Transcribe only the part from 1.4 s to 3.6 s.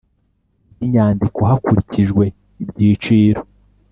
hakurikijwe ibyiciro